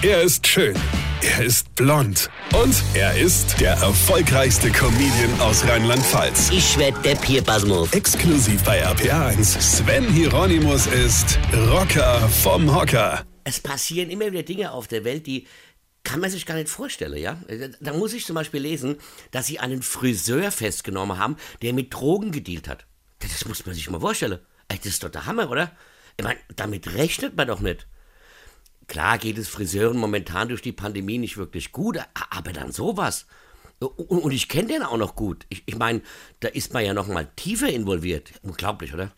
Er 0.00 0.22
ist 0.22 0.46
schön. 0.46 0.76
Er 1.22 1.44
ist 1.44 1.74
blond. 1.74 2.30
Und 2.54 2.84
er 2.94 3.18
ist 3.18 3.60
der 3.60 3.72
erfolgreichste 3.72 4.70
Comedian 4.70 5.40
aus 5.40 5.64
Rheinland-Pfalz. 5.66 6.50
Ich 6.52 6.78
werd 6.78 7.04
der 7.04 7.16
Pierpasmus. 7.16 7.92
Exklusiv 7.92 8.62
bei 8.62 8.86
RPA1. 8.86 9.60
Sven 9.60 10.08
Hieronymus 10.08 10.86
ist 10.86 11.36
Rocker 11.52 12.28
vom 12.28 12.72
Hocker. 12.72 13.26
Es 13.42 13.58
passieren 13.58 14.10
immer 14.10 14.30
wieder 14.30 14.44
Dinge 14.44 14.70
auf 14.70 14.86
der 14.86 15.02
Welt, 15.02 15.26
die 15.26 15.48
kann 16.04 16.20
man 16.20 16.30
sich 16.30 16.46
gar 16.46 16.54
nicht 16.54 16.68
vorstellen, 16.68 17.20
ja? 17.20 17.42
Da 17.80 17.92
muss 17.92 18.12
ich 18.12 18.24
zum 18.24 18.36
Beispiel 18.36 18.60
lesen, 18.62 18.98
dass 19.32 19.48
sie 19.48 19.58
einen 19.58 19.82
Friseur 19.82 20.52
festgenommen 20.52 21.18
haben, 21.18 21.36
der 21.60 21.72
mit 21.72 21.92
Drogen 21.92 22.30
gedealt 22.30 22.68
hat. 22.68 22.86
Das 23.18 23.46
muss 23.46 23.66
man 23.66 23.74
sich 23.74 23.90
mal 23.90 23.98
vorstellen. 23.98 24.38
Das 24.68 24.86
ist 24.86 25.02
doch 25.02 25.10
der 25.10 25.26
Hammer, 25.26 25.50
oder? 25.50 25.72
Ich 26.16 26.24
meine, 26.24 26.38
damit 26.54 26.94
rechnet 26.94 27.36
man 27.36 27.48
doch 27.48 27.58
nicht. 27.58 27.88
Klar 28.88 29.18
geht 29.18 29.38
es 29.38 29.48
Friseuren 29.48 29.98
momentan 29.98 30.48
durch 30.48 30.62
die 30.62 30.72
Pandemie 30.72 31.18
nicht 31.18 31.36
wirklich 31.36 31.72
gut, 31.72 31.98
aber 32.30 32.52
dann 32.52 32.72
sowas. 32.72 33.26
Und 33.80 34.32
ich 34.32 34.48
kenne 34.48 34.68
den 34.68 34.82
auch 34.82 34.96
noch 34.96 35.14
gut. 35.14 35.46
Ich, 35.50 35.62
ich 35.66 35.76
meine, 35.76 36.00
da 36.40 36.48
ist 36.48 36.72
man 36.72 36.84
ja 36.84 36.94
noch 36.94 37.06
mal 37.06 37.28
tiefer 37.36 37.68
involviert. 37.68 38.32
Unglaublich, 38.42 38.92
oder? 38.92 39.12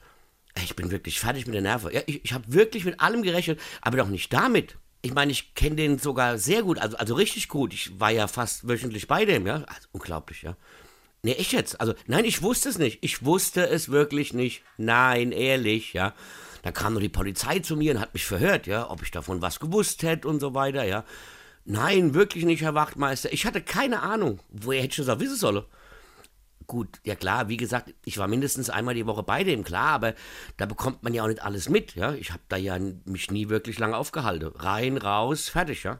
Ich 0.62 0.76
bin 0.76 0.90
wirklich 0.90 1.20
fertig 1.20 1.46
mit 1.46 1.54
den 1.54 1.62
Nerven. 1.62 1.92
Ja, 1.92 2.02
ich 2.06 2.24
ich 2.24 2.32
habe 2.32 2.52
wirklich 2.52 2.84
mit 2.84 3.00
allem 3.00 3.22
gerechnet, 3.22 3.60
aber 3.80 3.96
doch 3.96 4.08
nicht 4.08 4.32
damit. 4.32 4.76
Ich 5.02 5.14
meine, 5.14 5.32
ich 5.32 5.54
kenne 5.54 5.76
den 5.76 5.98
sogar 5.98 6.36
sehr 6.36 6.62
gut, 6.62 6.78
also, 6.78 6.96
also 6.98 7.14
richtig 7.14 7.48
gut. 7.48 7.72
Ich 7.72 7.98
war 7.98 8.10
ja 8.10 8.26
fast 8.26 8.68
wöchentlich 8.68 9.06
bei 9.06 9.24
dem, 9.24 9.46
ja. 9.46 9.62
Also, 9.66 9.88
unglaublich, 9.92 10.42
ja. 10.42 10.56
Nee, 11.22 11.36
ich 11.38 11.52
jetzt. 11.52 11.80
Also, 11.80 11.94
nein, 12.06 12.24
ich 12.24 12.42
wusste 12.42 12.68
es 12.68 12.78
nicht. 12.78 12.98
Ich 13.02 13.24
wusste 13.24 13.68
es 13.68 13.90
wirklich 13.90 14.34
nicht. 14.34 14.62
Nein, 14.76 15.32
ehrlich, 15.32 15.92
ja. 15.92 16.14
Dann 16.62 16.74
kam 16.74 16.92
nur 16.92 17.02
die 17.02 17.08
Polizei 17.08 17.60
zu 17.60 17.76
mir 17.76 17.94
und 17.94 18.00
hat 18.00 18.14
mich 18.14 18.26
verhört, 18.26 18.66
ja, 18.66 18.90
ob 18.90 19.02
ich 19.02 19.10
davon 19.10 19.42
was 19.42 19.60
gewusst 19.60 20.02
hätte 20.02 20.28
und 20.28 20.40
so 20.40 20.54
weiter, 20.54 20.84
ja. 20.84 21.04
Nein, 21.64 22.14
wirklich 22.14 22.44
nicht, 22.44 22.62
Herr 22.62 22.74
Wachtmeister. 22.74 23.32
Ich 23.32 23.46
hatte 23.46 23.60
keine 23.60 24.02
Ahnung. 24.02 24.40
Woher 24.48 24.82
hätte 24.82 25.00
ich 25.00 25.06
das 25.06 25.08
auch 25.08 25.20
wissen 25.20 25.36
sollen? 25.36 25.64
Gut, 26.66 27.00
ja 27.04 27.16
klar, 27.16 27.48
wie 27.48 27.56
gesagt, 27.56 27.92
ich 28.04 28.18
war 28.18 28.28
mindestens 28.28 28.70
einmal 28.70 28.94
die 28.94 29.06
Woche 29.06 29.24
bei 29.24 29.42
dem, 29.42 29.64
klar, 29.64 29.88
aber 29.88 30.14
da 30.56 30.66
bekommt 30.66 31.02
man 31.02 31.12
ja 31.12 31.24
auch 31.24 31.28
nicht 31.28 31.42
alles 31.42 31.68
mit, 31.68 31.96
ja. 31.96 32.14
Ich 32.14 32.30
habe 32.30 32.42
da 32.48 32.56
ja 32.56 32.78
mich 33.04 33.30
nie 33.30 33.48
wirklich 33.48 33.78
lange 33.78 33.96
aufgehalten. 33.96 34.52
Rein, 34.54 34.96
raus, 34.96 35.48
fertig, 35.48 35.82
ja. 35.82 35.98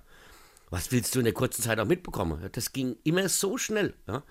Was 0.70 0.92
willst 0.92 1.14
du 1.14 1.18
in 1.18 1.24
der 1.24 1.34
kurzen 1.34 1.62
Zeit 1.62 1.80
auch 1.80 1.86
mitbekommen? 1.86 2.48
Das 2.52 2.72
ging 2.72 2.96
immer 3.02 3.28
so 3.28 3.58
schnell, 3.58 3.94
ja. 4.06 4.22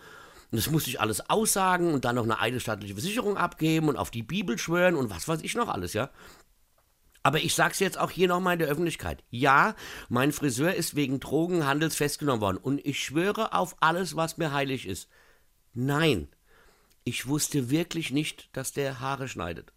Und 0.52 0.58
das 0.58 0.69
musste 0.69 0.89
ich 0.89 1.00
alles 1.00 1.30
aussagen 1.30 1.94
und 1.94 2.05
dann 2.05 2.16
noch 2.16 2.23
eine 2.23 2.39
eidesstattliche 2.39 2.95
Versicherung 2.95 3.38
abgeben 3.38 3.88
und 3.88 3.97
auf 3.97 4.09
die 4.09 4.23
Bibel 4.23 4.58
schwören 4.58 4.95
und 4.95 5.09
was 5.09 5.28
weiß 5.28 5.42
ich 5.44 5.55
noch 5.55 5.69
alles, 5.69 5.94
ja. 5.94 6.09
Aber 7.22 7.39
ich 7.39 7.53
sag's 7.53 7.80
jetzt 7.80 7.97
auch 7.97 8.11
hier 8.11 8.28
nochmal 8.28 8.53
in 8.53 8.59
der 8.59 8.70
Öffentlichkeit. 8.70 9.23
Ja, 9.30 9.75
mein 10.08 10.31
Friseur 10.31 10.73
ist 10.73 10.95
wegen 10.95 11.20
Drogenhandels 11.20 11.95
festgenommen 11.95 12.42
worden 12.42 12.58
und 12.58 12.83
ich 12.86 13.03
schwöre 13.03 13.53
auf 13.53 13.75
alles, 13.81 14.16
was 14.16 14.38
mir 14.38 14.52
heilig 14.52 14.88
ist. 14.88 15.09
Nein, 15.73 16.30
ich 17.03 17.27
wusste 17.27 17.70
wirklich 17.70 18.11
nicht, 18.11 18.50
dass 18.53 18.72
der 18.72 19.00
Haare 19.00 19.27
schneidet. 19.27 19.73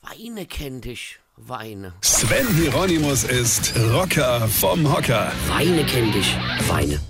Weine 0.00 0.46
kennt 0.46 0.86
dich, 0.86 1.20
Weine. 1.36 1.92
Sven 2.00 2.48
Hieronymus 2.56 3.24
ist 3.24 3.74
Rocker 3.92 4.48
vom 4.48 4.90
Hocker. 4.92 5.32
Weine 5.48 5.84
kennt 5.84 6.14
dich, 6.14 6.36
Weine. 6.68 7.00